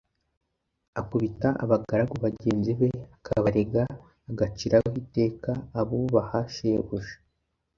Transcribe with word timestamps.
Akubita 0.99 1.47
abagaragu 1.63 2.15
bagenzi 2.25 2.71
be 2.79 2.89
akabarega 3.15 3.83
agaciraho 4.31 4.89
iteka 5.01 5.51
abubaha 5.79 6.39
shebuja. 6.53 7.15